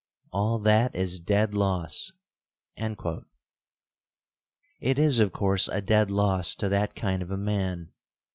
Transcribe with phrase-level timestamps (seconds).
[0.31, 2.11] All that is dead loss."
[2.75, 2.97] It
[4.97, 7.91] is, of course, a dead loss to that kind of a man.